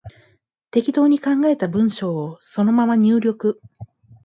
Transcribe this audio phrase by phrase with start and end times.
[0.71, 3.61] 適当に考えた文章をそのまま入力